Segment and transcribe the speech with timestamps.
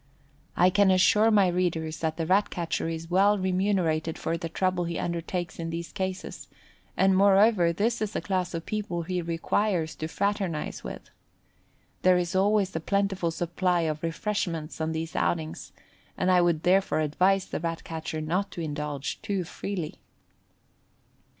[0.57, 4.85] I can assure my readers that the Rat catcher is well remunerated for the trouble
[4.85, 6.47] he undertakes in these cases,
[6.97, 11.11] and moreover this is the class of people he requires to fraternise with.
[12.01, 15.71] There is always a plentiful supply of "refreshments" on these outings,
[16.17, 19.99] and I would therefore advise the Rat catcher not to indulge too freely.